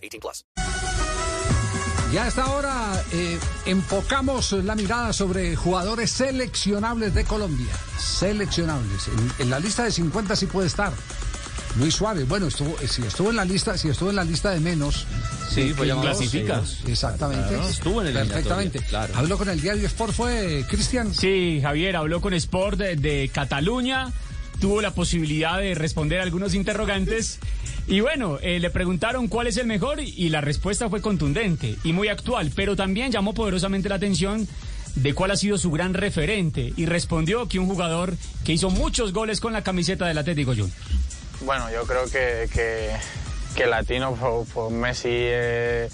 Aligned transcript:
18 0.00 0.20
plus. 0.20 0.44
Ya 2.12 2.24
a 2.24 2.28
esta 2.28 2.46
hora 2.50 3.04
eh, 3.12 3.38
enfocamos 3.66 4.50
la 4.52 4.74
mirada 4.74 5.12
sobre 5.12 5.54
jugadores 5.54 6.10
seleccionables 6.10 7.14
de 7.14 7.24
Colombia. 7.24 7.72
Seleccionables. 7.98 9.06
En, 9.08 9.44
en 9.44 9.50
la 9.50 9.60
lista 9.60 9.84
de 9.84 9.92
50 9.92 10.34
sí 10.34 10.46
puede 10.46 10.66
estar. 10.66 10.92
Luis 11.78 11.94
Suárez, 11.94 12.26
bueno, 12.26 12.48
estuvo, 12.48 12.76
eh, 12.80 12.88
si 12.88 13.00
estuvo 13.02 13.30
en 13.30 13.36
la 13.36 13.44
lista, 13.44 13.78
si 13.78 13.88
estuvo 13.88 14.10
en 14.10 14.16
la 14.16 14.24
lista 14.24 14.50
de 14.50 14.58
menos. 14.58 15.06
Sí, 15.48 15.60
eh, 15.60 15.74
pues 15.76 15.86
ya 15.88 15.94
que- 15.94 16.00
clasifica. 16.00 16.62
Exactamente. 16.88 17.48
Claro, 17.48 17.68
estuvo 17.68 18.00
en 18.02 18.08
el 18.08 18.12
Perfectamente. 18.14 18.80
claro. 18.80 19.14
Habló 19.16 19.38
con 19.38 19.48
el 19.48 19.60
diario 19.60 19.86
Sport, 19.86 20.12
fue 20.12 20.64
Cristian. 20.68 21.14
Sí, 21.14 21.60
Javier 21.62 21.94
habló 21.94 22.20
con 22.20 22.34
Sport 22.34 22.76
de, 22.76 22.96
de 22.96 23.30
Cataluña, 23.32 24.08
tuvo 24.60 24.82
la 24.82 24.90
posibilidad 24.92 25.58
de 25.58 25.76
responder 25.76 26.20
algunos 26.20 26.54
interrogantes 26.54 27.38
y 27.90 28.00
bueno, 28.00 28.38
eh, 28.40 28.58
le 28.60 28.70
preguntaron 28.70 29.28
cuál 29.28 29.48
es 29.48 29.56
el 29.58 29.66
mejor 29.66 30.00
y 30.00 30.28
la 30.30 30.40
respuesta 30.40 30.88
fue 30.88 31.02
contundente 31.02 31.76
y 31.84 31.92
muy 31.92 32.08
actual, 32.08 32.50
pero 32.56 32.74
también 32.76 33.12
llamó 33.12 33.34
poderosamente 33.34 33.88
la 33.88 33.96
atención 33.96 34.48
de 34.94 35.12
cuál 35.14 35.30
ha 35.32 35.36
sido 35.36 35.58
su 35.58 35.70
gran 35.70 35.92
referente 35.94 36.72
y 36.76 36.86
respondió 36.86 37.46
que 37.48 37.58
un 37.58 37.66
jugador 37.66 38.14
que 38.44 38.52
hizo 38.52 38.70
muchos 38.70 39.12
goles 39.12 39.40
con 39.40 39.52
la 39.52 39.62
camiseta 39.62 40.06
del 40.06 40.18
Atlético 40.18 40.52
Junior. 40.52 40.70
Bueno, 41.42 41.70
yo 41.72 41.84
creo 41.84 42.04
que, 42.06 42.48
que, 43.54 43.66
latino 43.66 44.14
por, 44.54 44.70
Messi 44.70 45.08
es, 45.10 45.92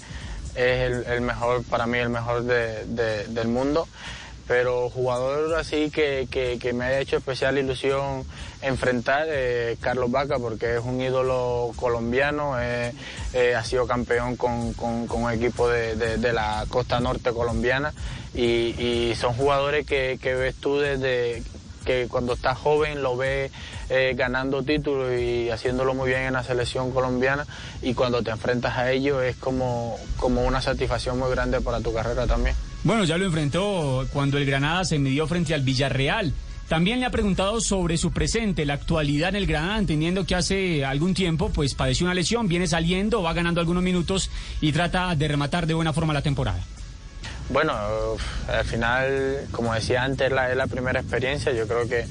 es 0.55 1.05
el, 1.07 1.21
mejor, 1.21 1.63
para 1.63 1.85
mí 1.87 1.97
el 1.97 2.09
mejor 2.09 2.43
de- 2.43 2.85
del 3.27 3.47
mundo. 3.47 3.87
Pero 4.47 4.89
jugador 4.89 5.55
así 5.55 5.91
que, 5.91 6.27
que, 6.31 6.57
me 6.73 6.85
haya 6.85 6.99
hecho 6.99 7.17
especial 7.17 7.57
ilusión 7.57 8.23
enfrentar 8.61 9.25
eh, 9.29 9.75
Carlos 9.81 10.09
Vaca 10.09 10.39
porque 10.39 10.75
es 10.77 10.81
un 10.83 11.01
ídolo 11.01 11.71
colombiano, 11.75 12.59
eh, 12.61 12.93
eh, 13.33 13.55
ha 13.55 13.63
sido 13.65 13.85
campeón 13.87 14.37
con, 14.37 14.73
con- 14.73 15.07
un 15.11 15.31
equipo 15.31 15.67
de, 15.67 15.95
de- 15.95 16.17
de 16.17 16.31
la 16.33 16.65
costa 16.69 16.99
norte 16.99 17.31
colombiana 17.31 17.93
y, 18.33 18.73
y 18.81 19.15
son 19.15 19.33
jugadores 19.33 19.85
que, 19.85 20.17
que 20.21 20.33
ves 20.35 20.55
tú 20.55 20.77
desde 20.79 21.43
que 21.85 22.07
cuando 22.09 22.33
estás 22.33 22.57
joven 22.57 23.01
lo 23.01 23.15
ves 23.17 23.51
eh, 23.89 24.13
ganando 24.15 24.63
títulos 24.63 25.11
y 25.19 25.49
haciéndolo 25.49 25.93
muy 25.93 26.09
bien 26.09 26.23
en 26.23 26.33
la 26.33 26.43
selección 26.43 26.91
colombiana 26.91 27.45
y 27.81 27.93
cuando 27.93 28.21
te 28.23 28.31
enfrentas 28.31 28.77
a 28.77 28.91
ellos 28.91 29.23
es 29.23 29.35
como, 29.37 29.97
como 30.17 30.41
una 30.43 30.61
satisfacción 30.61 31.17
muy 31.17 31.29
grande 31.31 31.61
para 31.61 31.79
tu 31.79 31.93
carrera 31.93 32.27
también. 32.27 32.55
Bueno, 32.83 33.03
ya 33.03 33.17
lo 33.17 33.25
enfrentó 33.25 34.07
cuando 34.13 34.37
el 34.37 34.45
Granada 34.45 34.85
se 34.85 34.99
midió 34.99 35.27
frente 35.27 35.53
al 35.53 35.61
Villarreal. 35.61 36.33
También 36.69 36.99
le 36.99 37.05
ha 37.05 37.09
preguntado 37.11 37.61
sobre 37.61 37.97
su 37.97 38.11
presente, 38.11 38.65
la 38.65 38.73
actualidad 38.73 39.29
en 39.29 39.37
el 39.37 39.45
Granada, 39.47 39.77
entendiendo 39.77 40.25
que 40.25 40.35
hace 40.35 40.83
algún 40.83 41.13
tiempo 41.13 41.49
pues 41.49 41.73
padeció 41.75 42.05
una 42.05 42.13
lesión, 42.13 42.47
viene 42.49 42.67
saliendo, 42.67 43.21
va 43.23 43.33
ganando 43.33 43.61
algunos 43.61 43.83
minutos 43.83 44.29
y 44.59 44.73
trata 44.73 45.15
de 45.15 45.27
rematar 45.29 45.65
de 45.65 45.73
buena 45.73 45.93
forma 45.93 46.13
la 46.13 46.21
temporada. 46.21 46.59
Bueno, 47.49 47.73
al 48.49 48.65
final, 48.65 49.45
como 49.51 49.73
decía 49.73 50.03
antes, 50.03 50.27
es 50.29 50.57
la 50.57 50.67
primera 50.67 50.99
experiencia. 50.99 51.53
Yo 51.53 51.65
creo 51.67 51.87
que, 51.87 52.05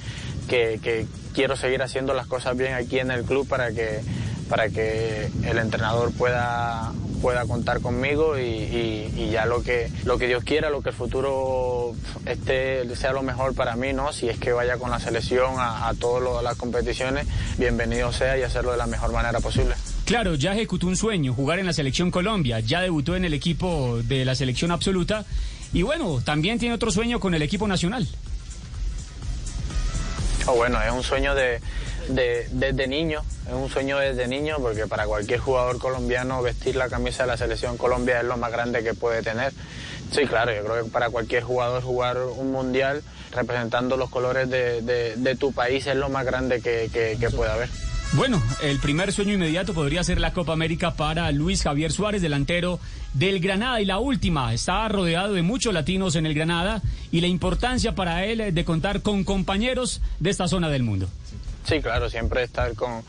que- 0.49 0.81
que 0.82 1.06
quiero 1.34 1.56
seguir 1.56 1.82
haciendo 1.82 2.15
las 2.15 2.26
cosas 2.26 2.56
bien 2.56 2.72
aquí 2.72 2.99
en 2.99 3.10
el 3.10 3.25
club 3.25 3.47
para 3.47 3.72
que, 3.72 4.00
para 4.49 4.71
que 4.71 5.28
el 5.44 5.59
entrenador 5.59 6.12
pueda, 6.15 6.93
pueda 7.16 7.44
contar 7.47 7.81
conmigo 7.81 8.38
y, 8.38 8.43
y- 8.43 9.12
y 9.16 9.31
ya 9.31 9.47
lo 9.47 9.62
que, 9.62 9.91
lo 10.04 10.19
que 10.19 10.27
Dios 10.27 10.44
quiera, 10.44 10.71
lo 10.71 10.82
que 10.82 10.91
el 10.91 10.94
futuro 10.94 11.94
esté, 12.27 12.94
sea 12.97 13.12
lo 13.12 13.22
mejor 13.22 13.54
para 13.54 13.77
mí, 13.77 13.93
¿no? 13.93 14.12
Si 14.12 14.28
es 14.28 14.38
que 14.38 14.53
vaya 14.53 14.77
con 14.78 14.91
la 14.91 15.00
selección 15.00 15.55
a, 15.59 15.88
a 15.88 15.94
todas 15.94 16.43
las 16.43 16.56
competiciones, 16.56 17.26
bienvenido 17.59 18.12
sea 18.12 18.37
y 18.38 18.43
hacerlo 18.43 18.72
de 18.72 18.78
la 18.78 18.87
mejor 18.87 19.12
manera 19.12 19.41
posible. 19.41 19.75
Claro, 20.05 20.34
ya 20.37 20.53
ejecutó 20.53 20.87
un 20.87 20.97
sueño, 20.97 21.34
jugar 21.34 21.59
en 21.59 21.66
la 21.66 21.72
selección 21.72 22.10
Colombia, 22.10 22.60
ya 22.60 22.81
debutó 22.81 23.16
en 23.16 23.25
el 23.25 23.34
equipo 23.34 23.99
de 24.05 24.25
la 24.25 24.34
selección 24.34 24.71
absoluta 24.71 25.25
y 25.72 25.82
bueno, 25.82 26.21
también 26.25 26.59
tiene 26.59 26.75
otro 26.75 26.91
sueño 26.93 27.19
con 27.19 27.34
el 27.34 27.43
equipo 27.43 27.66
nacional. 27.66 28.06
Oh, 30.47 30.55
bueno, 30.55 30.81
es 30.81 30.93
un 30.93 31.03
sueño 31.03 31.34
de, 31.34 31.60
de- 32.09 32.47
desde 32.53 32.87
niño, 32.87 33.21
es 33.47 33.53
un 33.53 33.69
sueño 33.69 33.99
desde 33.99 34.28
niño 34.28 34.56
porque 34.61 34.87
para 34.87 35.06
cualquier 35.06 35.41
jugador 35.41 35.78
colombiano 35.78 36.43
vestir 36.43 36.77
la 36.77 36.89
camisa 36.89 37.25
de 37.25 37.28
la 37.28 37.37
selección 37.37 37.77
Colombia 37.77 38.19
es 38.21 38.25
lo 38.27 38.37
más 38.37 38.53
grande 38.53 38.83
que 38.83 38.94
puede 38.94 39.22
tener. 39.22 39.53
Sí, 40.12 40.25
claro, 40.27 40.55
yo 40.55 40.62
creo 40.65 40.84
que 40.84 40.91
para 40.91 41.11
cualquier 41.11 41.43
jugador 41.43 41.83
jugar 41.83 42.19
un 42.19 42.53
mundial 42.53 43.03
representando 43.33 43.97
los 43.97 44.09
colores 44.09 44.49
de, 44.49 44.81
de- 44.83 45.37
tu 45.37 45.53
país 45.53 45.87
es 45.87 45.97
lo 45.97 46.09
más 46.09 46.25
grande 46.25 46.61
que, 46.61 46.89
que, 46.93 47.28
puede 47.31 47.50
haber. 47.50 47.69
Bueno, 48.12 48.41
el 48.62 48.78
primer 48.78 49.12
sueño 49.12 49.34
inmediato 49.34 49.75
podría 49.75 50.05
ser 50.05 50.21
la 50.21 50.33
Copa 50.33 50.53
América 50.53 50.94
para 50.94 51.31
Luis 51.33 51.65
Javier 51.65 51.91
Suárez, 51.91 52.23
delantero 52.23 52.78
del 53.15 53.41
Granada. 53.41 53.81
Y 53.81 53.84
la 53.84 53.99
última, 53.99 54.55
está 54.55 54.87
rodeado 54.88 55.34
de 55.34 55.43
muchos 55.43 55.75
latinos 55.75 56.15
en 56.15 56.25
el 56.25 56.33
Granada 56.33 56.81
y 57.11 57.21
la 57.21 57.27
importancia 57.27 57.97
para 57.97 58.25
él 58.25 58.55
de 58.55 58.65
contar 58.65 59.03
con 59.03 59.25
compañeros 59.25 60.00
de 60.21 60.31
esta 60.31 60.47
zona 60.47 60.69
del 60.71 60.84
mundo. 60.84 61.09
Sí, 61.66 61.81
claro, 61.81 62.09
siempre 62.09 62.43
estar 62.44 62.75
con, 62.75 63.03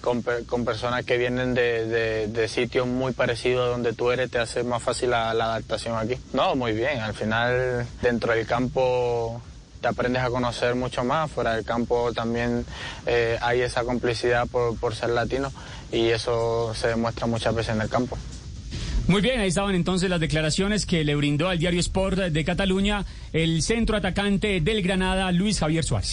con, 0.00 0.22
per- 0.22 0.44
con 0.46 0.64
personas 0.64 1.04
que 1.04 1.16
vienen 1.16 1.54
de, 1.54 2.26
de- 2.28 2.48
sitios 2.48 2.86
muy 2.86 3.12
parecidos 3.12 3.66
a 3.66 3.70
donde 3.70 3.92
tú 3.92 4.10
eres 4.10 4.30
te 4.30 4.38
hace 4.38 4.64
más 4.64 4.82
fácil 4.82 5.10
la, 5.10 5.32
la 5.34 5.44
adaptación 5.44 5.96
aquí. 5.96 6.16
No, 6.32 6.56
muy 6.56 6.72
bien, 6.72 6.98
al 7.00 7.14
final 7.14 7.86
dentro 8.02 8.32
del 8.32 8.46
campo 8.46 9.40
te 9.80 9.88
aprendes 9.88 10.22
a 10.22 10.28
conocer 10.28 10.74
mucho 10.74 11.04
más, 11.04 11.30
fuera 11.30 11.54
del 11.54 11.64
campo 11.64 12.12
también 12.12 12.66
eh, 13.06 13.38
hay 13.40 13.60
esa 13.62 13.84
complicidad 13.84 14.46
por, 14.48 14.76
por 14.78 14.94
ser 14.94 15.10
latino 15.10 15.52
y 15.92 16.08
eso 16.08 16.74
se 16.74 16.88
demuestra 16.88 17.26
muchas 17.26 17.54
veces 17.54 17.74
en 17.76 17.80
el 17.82 17.88
campo. 17.88 18.18
Muy 19.06 19.22
bien, 19.22 19.40
ahí 19.40 19.48
estaban 19.48 19.74
entonces 19.74 20.10
las 20.10 20.20
declaraciones 20.20 20.84
que 20.84 21.02
le 21.04 21.14
brindó 21.14 21.48
al 21.48 21.58
diario 21.58 21.80
Sport 21.80 22.18
de 22.18 22.44
Cataluña 22.44 23.04
el 23.32 23.62
centro 23.62 23.96
atacante 23.96 24.60
del 24.60 24.82
Granada, 24.82 25.32
Luis 25.32 25.58
Javier 25.60 25.82
Suárez. 25.84 26.12